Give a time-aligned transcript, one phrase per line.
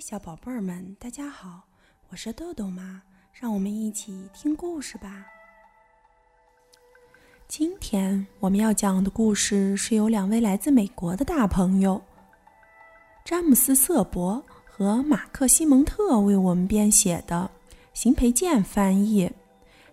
[0.00, 1.64] 小宝贝儿们，大家好，
[2.10, 3.02] 我是豆豆妈，
[3.32, 5.26] 让我们一起听故事吧。
[7.48, 12.00] 今天我们要讲的故事是由两位来自美国的大朋友
[13.24, 17.50] 詹姆斯·瑟伯和马克·西蒙特为我们编写的，
[17.92, 19.28] 邢培建翻译，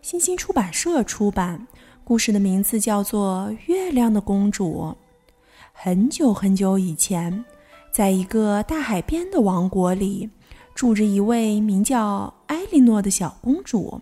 [0.03, 1.65] 新星出版社出版。
[2.03, 4.95] 故事的名字叫做《月亮的公主》。
[5.73, 7.43] 很久很久以前。
[7.95, 10.29] 在一个大海边的王国里，
[10.73, 14.01] 住着一位名叫艾莉诺的小公主。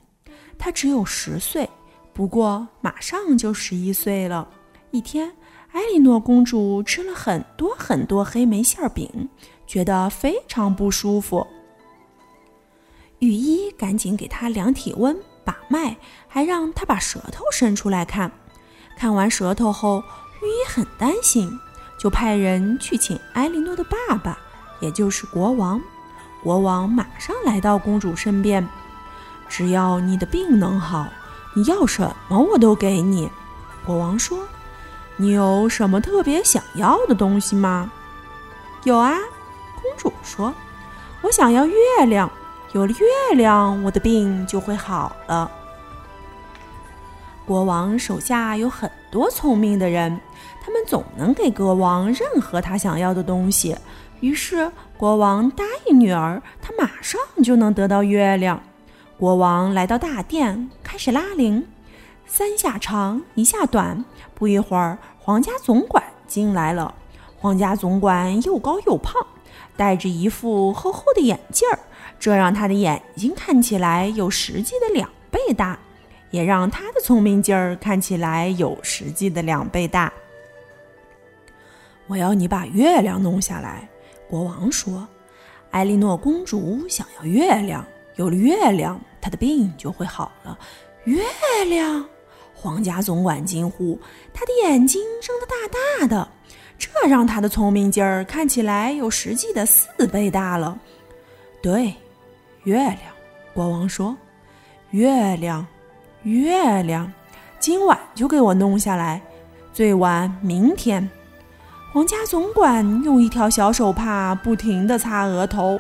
[0.58, 1.70] 她只有十岁，
[2.12, 4.50] 不过马上就十一岁了。
[4.90, 5.32] 一天，
[5.74, 9.30] 艾莉诺公主吃了很多很多黑莓馅饼，
[9.68, 11.46] 觉得非常不舒服。
[13.20, 15.96] 御医赶紧给她量体温、把脉，
[16.28, 18.32] 还让她把舌头伸出来看。
[18.98, 20.04] 看完舌头后，
[20.42, 21.48] 御医很担心。
[22.04, 24.38] 就派人去请埃莉诺的爸爸，
[24.82, 25.82] 也就是国王。
[26.44, 28.68] 国王马上来到公主身边，
[29.48, 31.08] 只要你的病能好，
[31.54, 33.32] 你要什么我都给你。
[33.86, 34.38] 国王说
[35.16, 37.90] ：“你有什么特别想要的东西吗
[38.84, 39.18] ？”“有啊。”
[39.82, 40.54] 公主说
[41.24, 41.76] ：“我想要月
[42.06, 42.30] 亮，
[42.74, 45.50] 有了月亮，我的病就会好了。”
[47.46, 50.20] 国王手下有很多聪明的人。
[50.66, 53.76] 他们总能给国王任何他想要的东西，
[54.22, 58.62] 于是国王答应女儿，他马上就能得到月亮。
[59.18, 61.68] 国王来到大殿，开始拉铃，
[62.26, 64.06] 三下长，一下短。
[64.34, 66.94] 不一会儿，皇家总管进来了。
[67.38, 69.22] 皇家总管又高又胖，
[69.76, 71.80] 戴着一副厚厚的眼镜儿，
[72.18, 75.78] 这让他的眼睛看起来有实际的两倍大，
[76.34, 80.12] 也让他的聪明劲儿看起来有实际的两倍大。
[82.08, 83.88] 我要你把月亮弄下来，
[84.28, 85.08] 国王说。
[85.70, 90.58] 艾莉诺公主想要月亮，有了月亮，她的病就会好了。
[91.04, 91.22] 月
[91.68, 92.04] 亮！
[92.56, 94.00] 皇家总管惊呼，
[94.34, 95.54] 他的眼睛睁得大
[96.00, 96.28] 大的，
[96.80, 100.80] 这让他的聪明劲儿看起来有实际的四倍大了。
[101.62, 101.94] 对，
[102.64, 102.98] 月亮，
[103.54, 104.16] 国王说。
[104.92, 105.66] 月亮，
[106.24, 107.12] 月亮，
[107.60, 109.22] 今晚就给我弄下来，
[109.74, 111.10] 最晚明天。
[111.92, 115.78] 皇家总管用一条小手帕不停地擦额头，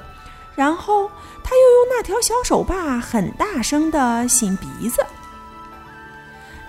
[0.54, 1.08] 然后
[1.44, 5.02] 他又用那条小手帕很大声地擤鼻子。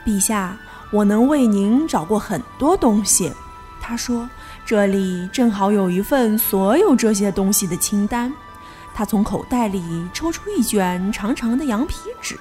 [0.07, 0.57] 陛下，
[0.93, 3.33] 我能为您找过很多东西，
[3.81, 4.31] 他说
[4.65, 8.33] ：“这里正好有一份所有这些东西的清单。”
[8.95, 12.39] 他从口袋里抽出一卷长长的羊皮纸。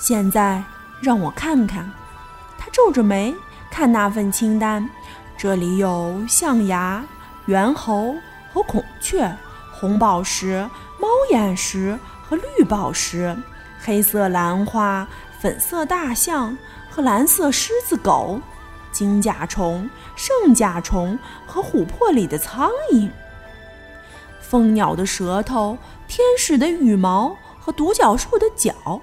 [0.00, 0.62] 现在
[1.00, 1.88] 让我看看。
[2.58, 3.34] 他皱着眉
[3.70, 4.88] 看那份清单。
[5.36, 7.04] 这里有象牙、
[7.46, 8.14] 猿猴
[8.52, 9.30] 和孔雀，
[9.72, 10.68] 红宝石、
[10.98, 13.34] 猫眼石和绿宝石，
[13.82, 15.06] 黑色兰花、
[15.38, 16.56] 粉色大象
[16.90, 18.38] 和蓝色狮子狗，
[18.92, 23.08] 金甲虫、圣甲虫和琥珀里的苍蝇，
[24.42, 29.00] 蜂鸟的舌头、天使的羽毛和独角兽的角，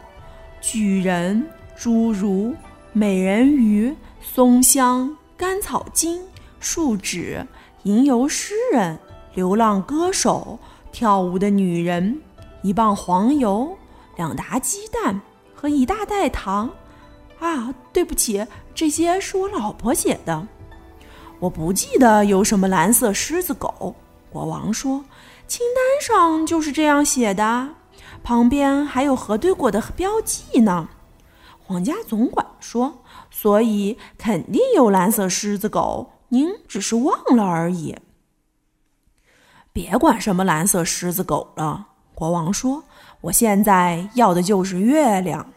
[0.62, 1.47] 巨人、
[1.78, 2.56] 侏儒、
[2.94, 5.16] 美人鱼、松香。
[5.40, 6.19] 甘草精、
[6.59, 7.45] 树脂、
[7.84, 8.97] 吟游诗人、
[9.35, 10.57] 流浪歌手、
[10.91, 12.19] 跳舞的女人、
[12.63, 13.78] 一磅黄油、
[14.16, 15.22] 两打鸡蛋
[15.53, 16.68] 和一大袋糖。
[17.38, 18.44] 啊，对不起，
[18.74, 20.47] 这些是我老婆写的。
[21.38, 23.94] 我不记得有什么蓝色狮子狗。
[24.31, 25.06] 国王说
[25.47, 27.69] ：“清单上就是这样写的，
[28.27, 30.89] 旁边还有核对过的标记呢。”
[31.65, 32.99] 皇家总管说
[33.31, 37.95] ：“所以肯定有蓝色狮子狗，您只是忘了而已。”
[39.71, 42.83] 别管什么蓝色狮子狗了，国王说
[43.21, 45.53] ：“我现在要的就是月亮。”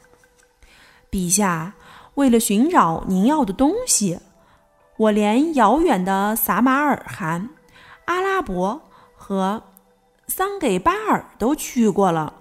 [1.11, 1.75] 陛下，
[2.15, 4.21] 为了寻找您要的东西，
[4.97, 7.51] 我连遥远的撒马尔罕、
[8.05, 8.81] 阿拉伯
[9.17, 9.61] 和
[10.29, 12.35] 桑给巴尔都去过了。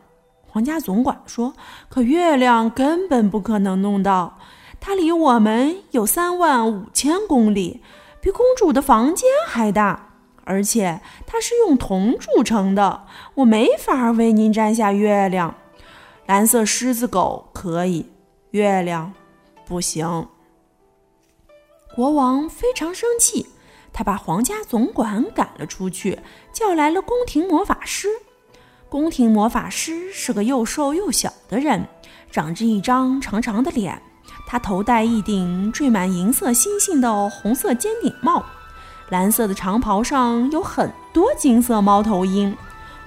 [0.51, 1.53] 皇家总管说
[1.89, 4.39] ：“可月亮根本不可能弄到，
[4.79, 7.81] 它离我们有三万五千公里，
[8.19, 10.09] 比公主的房间还大，
[10.45, 13.05] 而且它是用铜铸成的。
[13.35, 15.53] 我没法为您摘下月亮。
[16.25, 18.09] 蓝色狮子狗可以，
[18.51, 19.13] 月亮
[19.67, 20.27] 不行。”
[21.95, 23.47] 国王非常生气，
[23.93, 26.19] 他把皇家总管赶了出去，
[26.51, 28.07] 叫来了宫廷魔法师。
[28.89, 31.87] 宫廷魔法师是个又瘦又小的人，
[32.31, 34.01] 长着一张长长的脸。
[34.47, 38.43] 他头戴一顶缀满银色星星的红色尖顶帽，
[39.09, 42.57] 蓝色的长袍上有很多金色猫头鹰。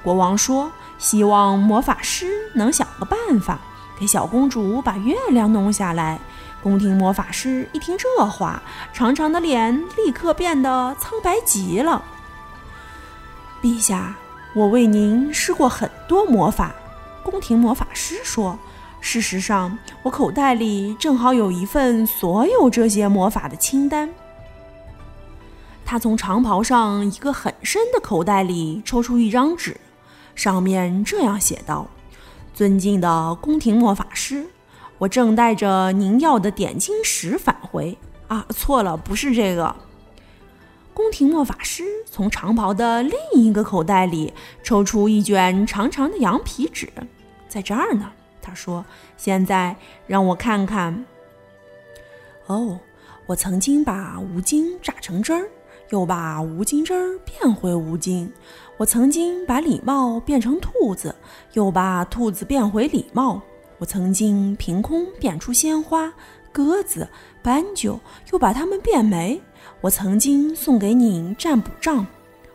[0.05, 3.58] 国王说：“希望魔法师能想个办法，
[3.99, 6.20] 给小公主把月亮弄下来。”
[6.62, 8.62] 宫廷魔法师一听这话，
[8.93, 12.00] 长长的脸立刻变得苍白极了。
[13.61, 14.14] 陛下，
[14.54, 16.75] 我为您施过很多魔法。
[17.22, 18.58] 宫廷魔法师说
[19.00, 24.08] ：“事实上，我口袋里正好有一份所有这些魔法的清单。”
[25.84, 29.76] 他从长袍上一个很深的口袋里抽出一张纸，
[30.34, 31.87] 上面这样写道
[32.52, 34.46] ：“尊敬的宫廷魔法师。”
[34.98, 37.98] 我正带着您要的点金石返回
[38.28, 38.46] 啊！
[38.50, 39.75] 错了，不是这个。
[40.94, 46.88] 宫廷魔法师从长袍的另一个口袋里抽出一卷长长的羊皮纸，
[47.48, 48.12] 在这儿呢。
[48.40, 48.84] 他说
[49.16, 51.04] ：“现在让我看看。
[52.46, 52.78] 哦，
[53.26, 55.48] 我曾经把无精榨成汁儿，
[55.90, 58.32] 又把无精汁儿变回无精。
[58.76, 61.14] 我曾经把礼貌变成兔子，
[61.52, 63.40] 又把兔子变回礼貌。”
[63.78, 66.12] 我曾经凭空变出鲜花、
[66.52, 67.08] 鸽子、
[67.42, 67.98] 斑鸠，
[68.30, 69.40] 又把它们变没。
[69.82, 72.06] 我曾经送给你占卜杖、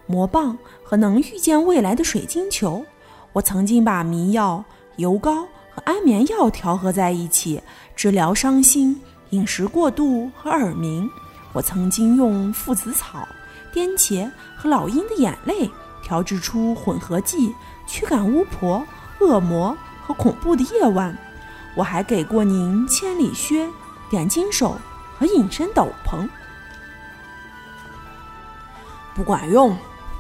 [0.06, 2.86] 魔棒和能预见未来的水晶球。
[3.34, 4.64] 我曾经把迷药、
[4.96, 7.62] 油膏和安眠药调和在一起，
[7.98, 9.00] 治疗伤心、
[9.32, 11.10] 饮食过度和耳鸣。
[11.52, 13.28] 我曾经用附子草、
[13.74, 15.70] 颠茄和老鹰的眼泪
[16.02, 17.54] 调制出混合剂，
[17.86, 18.82] 驱赶巫婆、
[19.20, 19.78] 恶魔。
[20.08, 21.14] 和恐怖的夜晚，
[21.76, 23.68] 我还给过您千里靴、
[24.10, 24.78] 点金手
[25.20, 26.26] 和隐身斗篷。
[29.18, 29.76] 不管用，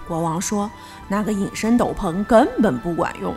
[0.07, 0.69] 国王说
[1.07, 3.33] ：“那个隐身斗篷根本不管用。”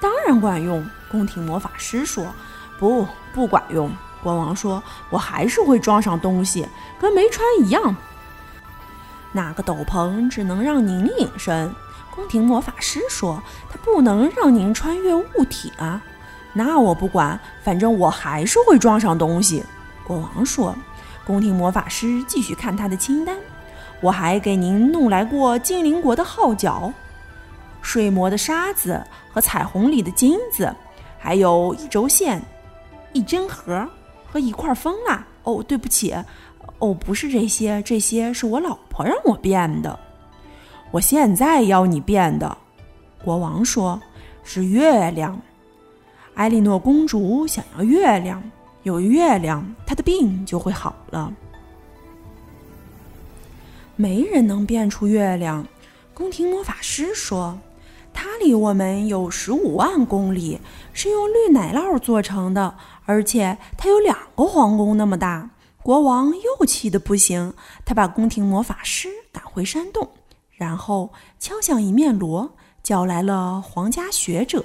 [0.00, 2.32] 当然管用，宫廷魔法师说
[2.80, 3.92] ：“不，不管用。”
[4.22, 6.66] 国王说：“我还是会装上东西，
[6.98, 7.94] 跟没穿一样。”
[9.32, 11.70] 那个斗篷只能让您隐身。
[12.14, 16.02] 宫廷魔法师说：“它不能让您穿越物体啊。”
[16.54, 19.62] 那我不管，反正我还是会装上东西。
[20.04, 20.74] 国王说
[21.24, 23.36] ：“宫廷魔法师继续看他的清单。
[24.02, 26.92] 我还给您弄来过精灵国的号角、
[27.80, 30.74] 睡魔的沙子和彩虹里的金子，
[31.18, 32.42] 还有一轴线、
[33.12, 33.88] 一针盒
[34.30, 35.24] 和一块风蜡。
[35.44, 36.14] 哦，对不起，
[36.78, 39.98] 哦，不是这些，这些是我老婆让我变的。”
[40.92, 42.58] 我现在要你变的，
[43.24, 44.00] 国王说
[44.44, 45.40] ：“是月亮。”
[46.34, 48.42] 艾莉诺公主想要月亮，
[48.82, 51.32] 有月亮，她的病就会好了。
[53.96, 55.66] 没人能变出月亮，
[56.14, 57.58] 宫廷魔法师说
[58.12, 60.60] ：“它离我们有十五万公里，
[60.92, 62.74] 是用绿奶酪做成的，
[63.04, 65.50] 而且它有两个皇宫那么大。”
[65.82, 67.54] 国王又气得不行，
[67.84, 70.08] 他把宫廷魔法师赶回山洞。
[70.52, 72.52] 然后敲响一面锣，
[72.84, 74.64] 叫来了皇家学者。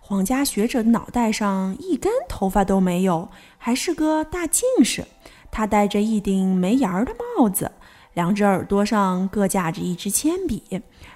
[0.00, 5.06] 皇家学者的脑袋上一根头发都没有，还是个大近视。
[5.50, 7.72] 他戴着一顶没檐儿的帽子，
[8.18, 10.60] 两只耳朵上各架着一支铅笔，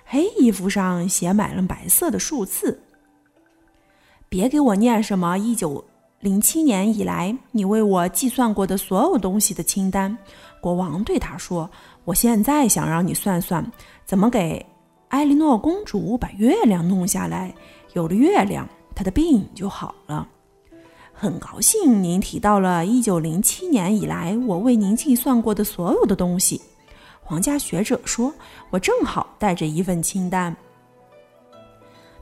[0.04, 2.80] 黑衣服上写满了白色的数字。
[4.28, 5.84] 别给我念什么一九
[6.20, 10.16] 零七年以来你为我计算过的所有东西的清单。
[10.60, 11.68] 国王对他说。
[12.04, 13.64] 我现在想让你算算，
[14.04, 14.64] 怎么给
[15.08, 17.52] 埃莉诺公主把月亮弄下来。
[17.94, 20.28] 有了月亮，她的病就好了。
[21.12, 26.60] 很高兴您提到了一九零七年以来我为您计算过的所有的东西。
[27.22, 28.34] 皇家学者说
[28.70, 30.54] ：“我正好带着一份清单。”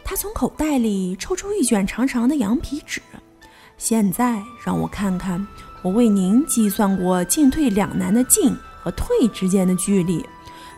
[0.05, 3.01] 他从口袋里抽出一卷长长的羊皮纸。
[3.77, 5.47] 现在让我看看，
[5.83, 8.57] 我为您计算过进退两难的进。
[8.83, 10.25] 和退之间的距离，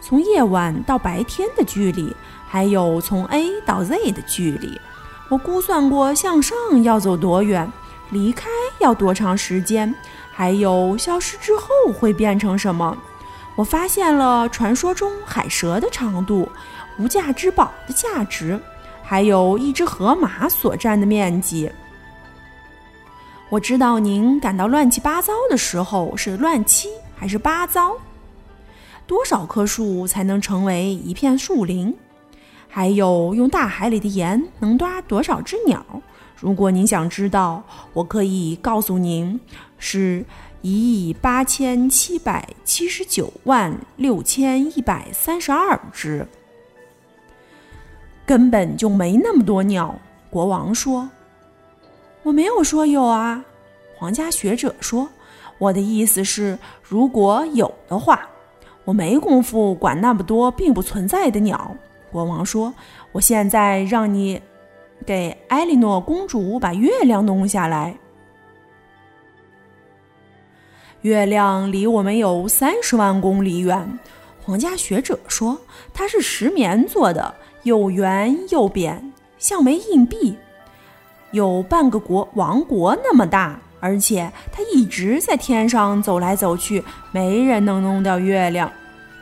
[0.01, 2.13] 从夜晚到白天的距离，
[2.49, 4.77] 还有从 A 到 Z 的距离，
[5.29, 7.73] 我估算过向上要走多远，
[8.11, 8.49] 离开
[8.81, 9.95] 要多长时间，
[10.33, 12.99] 还有消失之后会变成什么。
[13.55, 16.49] 我发现了传说中海蛇的长度，
[16.99, 18.59] 无价之宝的价值，
[19.03, 21.71] 还有一只河马所占的面积。
[23.51, 26.89] 我知道您感到乱七八糟的时候是乱七。
[27.15, 27.97] 还是八糟？
[29.07, 31.97] 多少棵树才能成为一片树林？
[32.69, 35.87] 还有，用大海里的盐能抓多少只鸟？
[36.35, 39.39] 如果您想知道，我可以告诉您，
[39.79, 40.25] 是
[40.63, 46.27] 一亿八千七百七十九万六千一百三十二只。
[48.25, 49.95] 根本就没那么多鸟。
[50.31, 51.11] 国王说
[52.25, 53.45] ：“我没有说有啊。”
[53.99, 55.09] 皇家学者说。
[55.59, 58.29] 我的意思是，如果有的话，
[58.85, 61.77] 我没工夫管那么多并不存在的鸟。
[62.11, 62.75] 国王说
[63.13, 64.43] ：“我现在让你
[65.07, 67.97] 给艾莉诺公主把月亮弄下来。
[71.03, 73.99] 月亮离我们有三十万公里远。
[74.45, 75.59] 皇家学者说
[75.93, 80.37] 它是石棉做的，又圆又扁，像枚硬币，
[81.33, 88.71] 有半个国王国那么大。”而且它一直在天上走来走去，没人能弄掉月亮。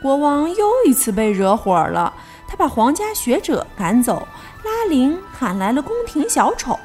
[0.03, 2.13] 国王又一次被惹火了，
[2.47, 4.27] 他把皇家学者赶走，
[4.63, 6.77] 拉铃喊来了宫廷小丑。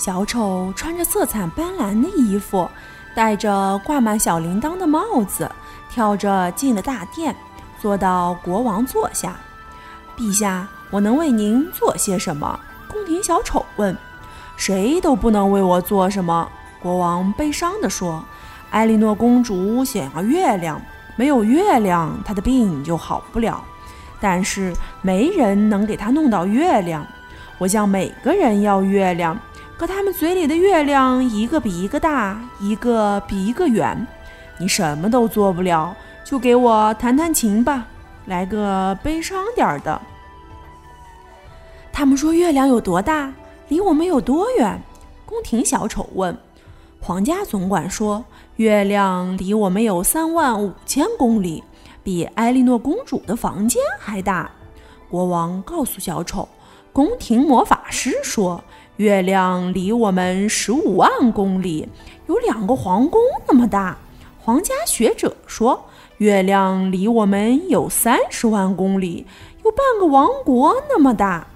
[0.00, 2.66] 小丑穿着色彩斑斓的衣服，
[3.14, 5.46] 戴着挂满小铃铛的帽子，
[5.90, 7.36] 跳着进了大殿，
[7.78, 9.36] 坐到国王坐下。
[10.16, 12.58] 陛下，我能为您做些什么？
[12.90, 13.94] 宫廷小丑问。
[14.56, 16.48] 谁都不能为我做什么，
[16.80, 18.24] 国王悲伤地说
[18.72, 20.80] ：“艾莉诺公主想要月亮，
[21.14, 23.62] 没有月亮，她的病就好不了。
[24.18, 27.06] 但是没人能给她弄到月亮。
[27.58, 29.38] 我向每个人要月亮，
[29.80, 34.06] 可他们嘴里的月亮一个比一个大，一个比一个远。
[34.58, 37.86] 你什么都做不了，就给我弹弹琴吧，
[38.26, 39.98] 来个悲伤点儿的。”
[41.90, 43.32] 他们说：“月亮有多大？”
[43.68, 44.78] 离我们有多远？
[45.24, 46.36] 宫廷小丑问。
[47.00, 48.22] 皇家总管说
[48.56, 51.64] ：“月亮离我们有三万五千公里，
[52.04, 54.50] 比埃莉诺公主的房间还大。”
[55.08, 56.46] 国王告诉小丑。
[56.92, 58.62] 宫廷魔法师说
[59.00, 61.88] ：“月亮离我们十五万公里，
[62.26, 63.96] 有两个皇宫那么大。”
[64.38, 65.86] 皇家学者说
[66.18, 69.26] ：“月亮离我们有三十万公里，
[69.64, 71.46] 有半个王国那么大。”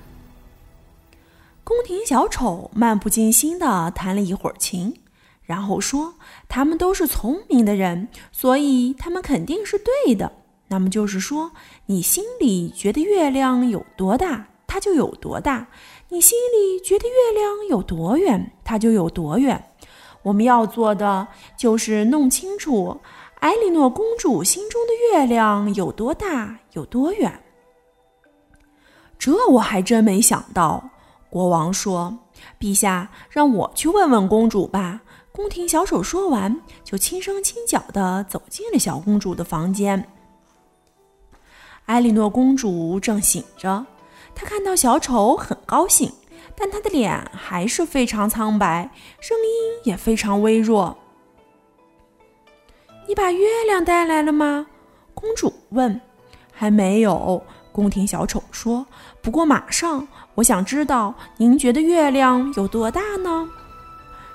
[1.62, 4.94] 宫廷小丑漫不经心地弹了一会儿琴，
[5.42, 6.14] 然后说
[6.48, 10.32] ：“他们都是聪明的人，所以他们肯定是对的。
[10.68, 11.50] 那么就是说，
[11.86, 15.66] 你心里觉得月亮有多大，它就有多大；
[16.08, 19.62] 你心里觉得月亮有多远，它就有多远。
[20.22, 22.98] 我们要做的就是弄清楚
[23.40, 27.42] 艾莉诺公主心中的月亮有多大，有多远。
[29.18, 30.90] 这我还真没想到。”
[31.28, 32.16] 国王说
[32.60, 40.08] ：“陛下，让我去问问公主吧。”宫廷小丑说完，就轻声轻脚地走进了小公主的房间。
[41.86, 43.84] 艾莉诺公主正醒着，
[44.34, 46.12] 他看到小丑很高兴，
[46.56, 50.96] 但他的脸还是非常苍白，声音也非常微弱。
[53.06, 54.66] “你把月亮带来了吗？”
[55.14, 56.00] 公主问。
[56.52, 58.86] “还没有。”宫廷小丑说。
[59.22, 63.48] “不过马上。”我想知道您觉得月亮有多大呢？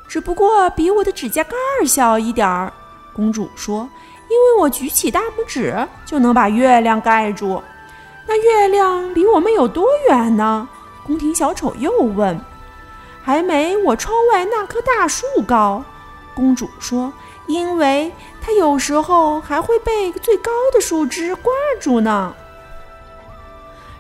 [0.08, 2.72] 只不过比我的指甲盖儿小一点儿。
[3.14, 3.90] 公主说
[4.32, 5.76] ：“因为我举起大拇指
[6.06, 7.62] 就能把月亮盖住。”
[8.30, 10.70] 那月亮离我们有多远呢？
[11.04, 12.40] 宫廷小丑又问。
[13.24, 15.84] “还没我窗外那棵大树高。”
[16.36, 17.12] 公主说
[17.50, 22.32] ：“因为它有时候还会被最高的树枝挂住呢。”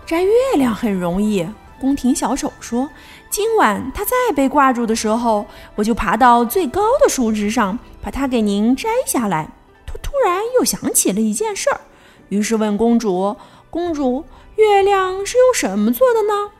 [0.05, 1.49] 摘月亮很容易。
[1.81, 2.87] 宫廷小丑说
[3.31, 5.43] ：“今晚它再被挂住的时候，
[5.73, 9.49] 我就爬到最高的树枝上，把它给您摘下来。”
[9.87, 11.81] 他突然又想起了一件事儿，
[12.29, 13.35] 于是问公主
[13.69, 16.51] ：“公主，月亮是用什么做的呢？”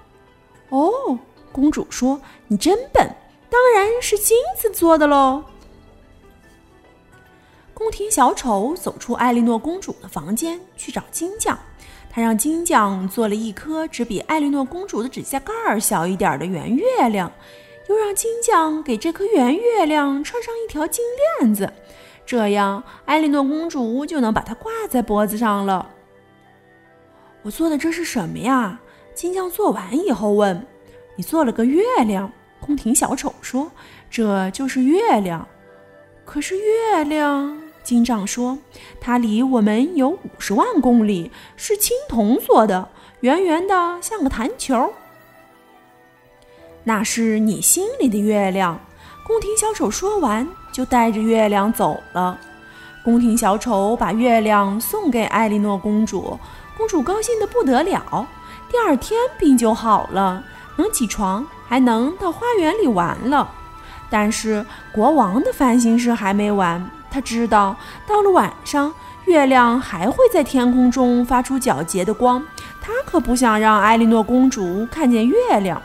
[0.70, 1.18] 哦，
[1.52, 3.16] 公主说：“你真笨，
[3.50, 5.44] 当然是金子做的喽。”
[7.74, 11.58] 宫廷小丑走出艾莉诺公主的房间，去找金匠。
[12.12, 17.32] 他让金匠做了一颗只比艾莉诺公主的指甲盖儿小一点的圆月亮，
[17.88, 21.06] 又让金匠给这颗圆月亮穿上一条金
[21.40, 21.72] 链子，
[22.26, 25.90] 这样艾莉诺公主就能把它挂在脖子上了。
[27.50, 28.80] 我做的这是什么呀？
[29.16, 30.68] 金匠做完以后问
[31.18, 33.72] ：“你做了个月亮。”宫廷小丑说
[34.08, 35.48] ：“这就是月亮。”
[36.26, 37.60] 可是月亮。
[37.82, 38.60] 金匠说
[39.02, 42.88] ：“它离我们有五十万公里，是青铜做的，
[43.22, 44.94] 圆圆的，像个弹球。
[46.84, 48.80] 那是你心里的月亮。”
[49.26, 52.40] 宫廷小丑说完，就带着月亮走了。
[53.04, 56.38] 宫廷小丑把月亮送给艾莉诺公主，
[56.80, 58.26] 公主高兴得不得了。
[58.72, 60.42] 第二天病就好了，
[60.78, 63.52] 能起床，还能到花园里玩了。
[64.10, 66.90] 但是国王的烦心事还没完。
[67.12, 67.76] 他知道，
[68.08, 68.94] 到了晚上，
[69.26, 72.42] 月亮还会在天空中发出皎洁的光。
[72.82, 75.82] 他可不想让艾莉诺公主看见月亮。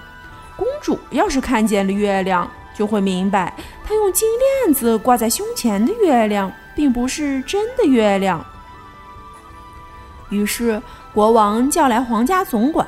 [0.57, 3.53] 公主要是看见了月亮，就会明白，
[3.85, 8.45] 她用金链子挂在胸前的月亮并不是真的月亮。
[10.31, 10.81] 于是
[11.13, 12.87] 国王叫来皇家总管：“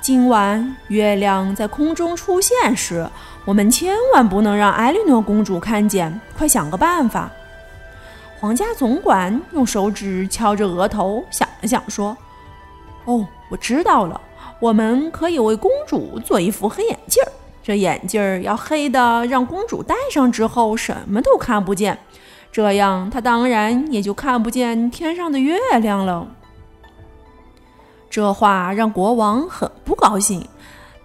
[0.00, 3.08] 今晚月亮在空中出现时，
[3.44, 7.30] 我们千万不能让艾莉诺公主看见，快想个办法。”
[8.40, 12.16] 皇家总管用手指敲着额头，想了想，说
[13.04, 14.18] ：“哦，我知道了，
[14.58, 17.30] 我们可以为公主做一副黑眼镜儿。
[17.62, 21.98] 这眼镜儿要黑的，让公主戴上之后什么都看不见，
[22.50, 26.26] 这样她当然也就看不见天上的月亮了。”
[28.10, 30.44] 这话让国王很不高兴，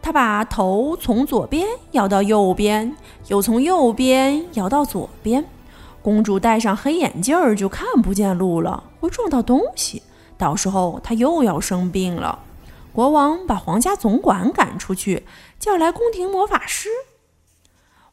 [0.02, 2.98] 他把头从左边摇到右边，
[3.28, 5.46] 又从右边摇到左边。
[6.02, 10.02] 公主戴上黑眼镜儿就看不见路了，会撞到东西，
[10.36, 12.40] 到时候她又要生病了。
[12.92, 15.28] 国王把皇家总管赶出去，
[15.60, 16.90] 叫来宫廷魔法师。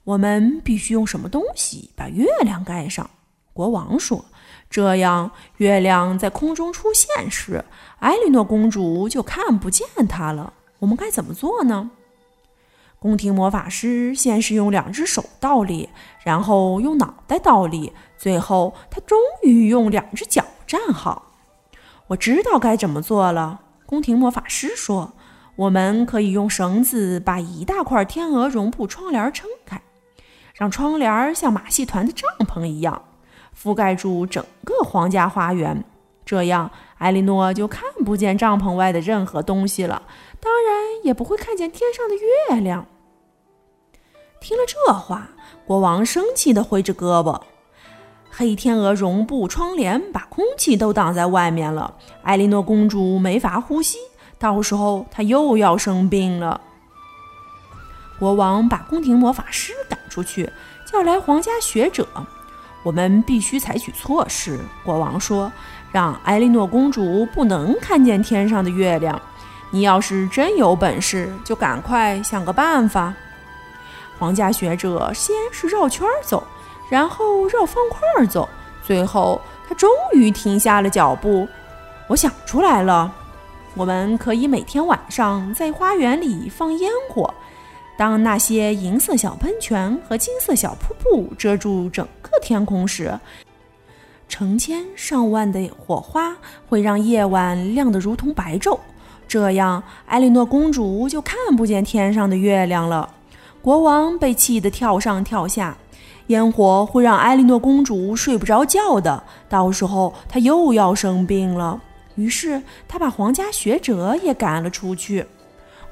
[0.05, 3.09] 我们必须用什么东西把月亮盖上？
[3.55, 4.27] 国王说。
[4.73, 7.63] 这样，月亮在空中出现时，
[7.99, 10.55] 艾莉诺公主就看不见它了。
[10.79, 11.91] 我们该怎么做呢？
[12.99, 15.91] 宫廷魔法师先是用两只手倒立，
[16.25, 21.31] 然后用脑袋倒立，最后他终于用两只脚站好。
[22.07, 23.61] 我知道该怎么做了。
[23.85, 25.13] 宫廷魔法师说
[25.57, 29.83] ：“我们可以用绳子把一大块天鹅绒布窗帘撑开，
[30.55, 33.03] 让窗帘像马戏团的帐篷一样。”
[33.61, 35.85] 覆盖住整个皇家花园，
[36.25, 40.03] 这样艾莉诺就看不见帐篷外的任何东西了，
[40.41, 42.87] 当然也不会看见天上的月亮。
[44.41, 45.29] 听了这话，
[45.65, 47.41] 国王生气地挥着胳膊，
[48.29, 53.99] 黑天鹅绒布窗帘把空气都挡在外面了，艾莉诺公主没法呼吸，
[54.39, 56.61] 到时候她又要生病了。
[58.19, 60.51] 国王把宫廷魔法师赶出去，
[60.85, 62.07] 叫来皇家学者。
[62.83, 65.51] 我们必须采取措施，国王说
[65.93, 69.21] ：“让艾莉诺公主不能看见天上的月亮。
[69.71, 73.15] 你要是真有本事，就赶快想个办法。”
[74.19, 76.43] 皇家学者先是绕圈走，
[76.89, 78.49] 然后绕方块走，
[78.85, 81.49] 最后他终于停下了脚步。
[82.09, 83.11] 我想出来了，
[83.75, 87.33] 我们可以每天晚上在花园里放烟火。
[88.03, 93.17] 当那些银色小喷泉和金色小瀑布遮住整个天空时，
[94.29, 96.37] 成千上万的火花
[96.69, 98.77] 会让夜晚亮得如同白昼。
[99.29, 103.09] 这样，艾莉诺公主就看不见天上的月亮了。
[103.63, 105.77] 国王被气得跳上跳下。
[106.27, 111.81] 烟火会让艾莉诺公主睡不着觉的，到时候她又要生病了。
[112.17, 115.25] 于是，他把皇家学者也赶了出去。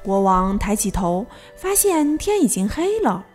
[0.03, 3.25] 国王抬起头，发现天已经黑了。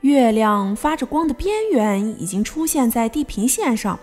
[0.00, 3.98] 月亮发着光的边缘已经出现在地平线上。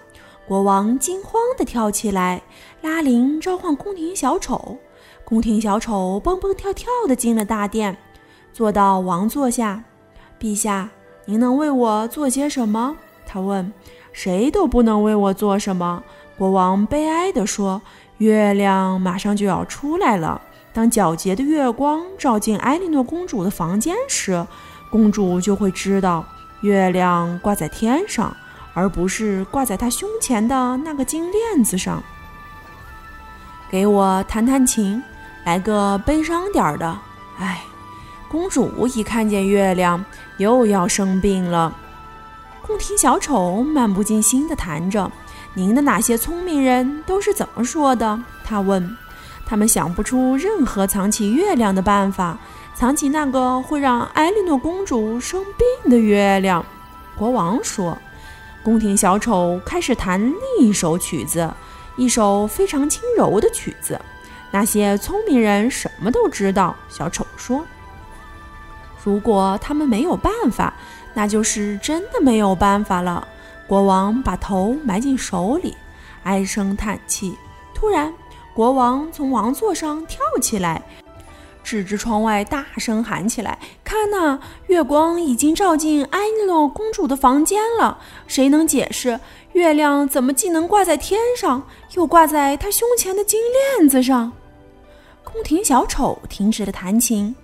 [0.47, 2.41] 国王惊慌地跳起来，
[2.81, 4.77] 拉铃召唤宫廷小丑。
[5.23, 7.95] 宫廷小丑蹦蹦跳跳地进了大殿，
[8.51, 9.83] 坐到王座下。
[10.39, 10.89] 陛下，
[11.25, 12.97] 您能为我做些什么？
[13.25, 13.71] 他问。
[14.13, 16.03] 谁都不能为我做什么。
[16.37, 17.81] 国王悲哀地说
[18.17, 20.41] ：“月亮马上就要出来了。”
[20.73, 24.45] 当皎洁的月光照进艾莉诺公主的房间时，
[24.89, 26.25] 公主就会知道
[26.61, 28.35] 月亮挂在天上，
[28.73, 32.01] 而不是挂在她胸前的那个金链子上。
[33.69, 35.01] 给我弹弹琴，
[35.45, 36.97] 来个悲伤点儿的。
[37.37, 37.63] 唉，
[38.29, 40.03] 公主一看见月亮，
[40.37, 41.75] 又要生病了。
[42.65, 45.11] 宫廷小丑漫不经心地弹着
[45.53, 48.97] ：“您的那些聪明人都是怎么说的？”他问。
[49.51, 52.37] 他们想不出任何藏起月亮的办法，
[52.73, 56.65] 藏起那个会让艾莉诺公主生病的月亮。
[57.17, 57.97] 国王说
[58.63, 61.53] ：“宫廷小丑开始弹另一首曲子，
[61.97, 63.99] 一首非常轻柔的曲子。
[64.51, 67.61] 那些聪明人什么都知道。”小丑说
[69.03, 70.73] ：“如果他们没有办法，
[71.13, 73.27] 那就是真的没有办法了。”
[73.67, 75.75] 国王把头埋进手里，
[76.23, 77.37] 唉声叹气。
[77.73, 78.13] 突然。
[78.61, 80.83] 国王从王座上跳起来，
[81.63, 87.97] 指着窗外大声喊起来：“看呐，月光已经照进艾莉诺公主的房间了！
[88.27, 89.19] 谁能解释
[89.53, 91.63] 月亮怎么既能挂在天上，
[91.95, 94.31] 又挂在她胸前的金链子上？”
[95.25, 97.35] 宫廷小丑停止了弹琴。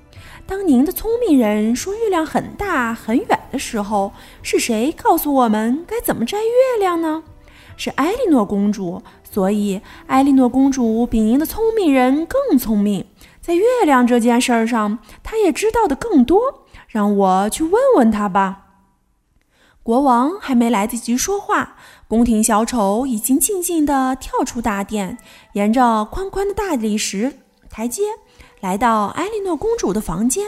[0.45, 7.23] 当您的聪明人说月亮很大很远的时候，是谁告诉我们该怎么摘月亮呢？
[7.75, 9.01] 是艾莉诺公主。
[9.29, 13.05] 所以，艾莉诺公主比您的聪明人更聪明，
[13.41, 16.65] 在月亮这件事儿上，她也知道的更多。
[16.87, 18.63] 让我去问问她吧。
[19.83, 21.75] 国王还没来得及说话，
[22.07, 25.17] 宫廷小丑已经静静地跳出大殿，
[25.53, 28.03] 沿着宽宽的大理石台阶
[28.61, 30.45] 来到艾莉诺公主的房间。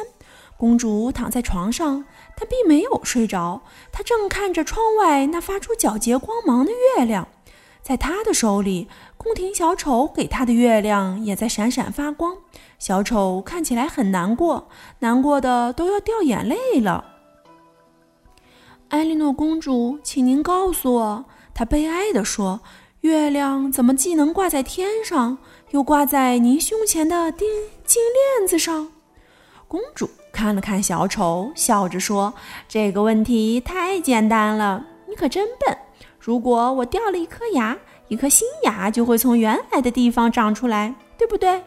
[0.58, 3.62] 公主躺在床上，她并没有睡着，
[3.92, 7.28] 她正看着窗外那发出皎洁光芒的月亮。
[7.82, 8.88] 在他的手里，
[9.18, 12.38] 宫廷小丑给他的月亮也在闪闪发光。
[12.78, 17.06] 小丑看起来很难过，难过的都要掉眼泪了。
[18.90, 22.62] 艾莉诺公主，请您告诉我，她悲哀地说
[23.02, 25.38] ：“月亮怎么既能挂在天上，
[25.72, 27.48] 又挂在您胸前的金
[27.86, 28.02] 金
[28.38, 28.92] 链子上？”
[29.68, 32.34] 公主看了看小丑，笑着说
[32.68, 35.78] ：“这个问题太简单了，你可真笨。
[36.30, 37.76] 如果我掉了一颗牙，
[38.08, 41.60] 一颗新牙就会从原来的地方长出来，对不对？”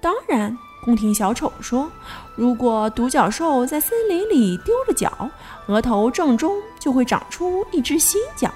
[0.00, 0.56] 当然。
[0.82, 1.90] 宫廷小丑说
[2.34, 5.28] ：“如果独角兽在森林里丢了角，
[5.66, 8.50] 额头正中就会长出一只新角，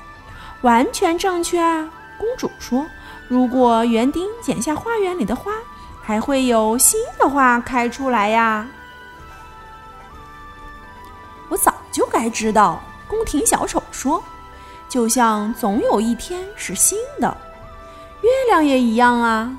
[0.63, 2.87] 完全正确啊。”公主说
[3.29, 5.53] ：“如果园丁剪下花园里的花，
[6.01, 8.67] 还会有新的花开出来呀。”
[11.51, 14.23] 我早就该知道，宫廷小丑说
[14.89, 17.37] ：“就像总有一天是新的，
[18.23, 19.59] 月亮也一样啊。”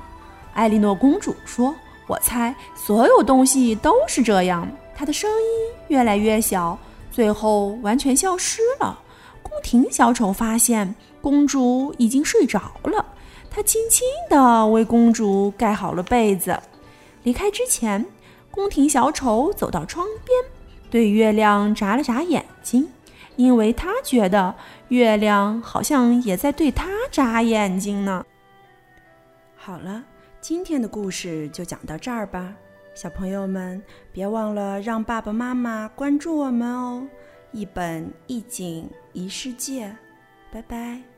[0.54, 1.74] 艾莉诺公主说。
[2.06, 4.68] 我猜所有东西都是这样。
[4.96, 5.46] 她的声音
[5.86, 6.76] 越来越小，
[7.12, 8.98] 最后完全消失了。
[9.44, 13.06] 宫廷小丑发现公主已经睡着了，
[13.48, 16.58] 他轻轻地为公主盖好了被子。
[17.22, 18.04] 离开之前，
[18.50, 20.36] 宫廷小丑走到窗边，
[20.90, 22.88] 对月亮眨了眨眼睛，
[23.36, 24.54] 因为他觉得
[24.88, 28.24] 月亮好像也在对他眨眼睛呢。
[29.56, 30.04] 好了。
[30.42, 32.54] 今天的故事就讲到这儿吧，
[32.94, 37.06] 小朋友们别忘了让爸爸妈妈关注我们哦！
[37.52, 39.94] 一本一景一世界，
[40.50, 41.09] 拜拜。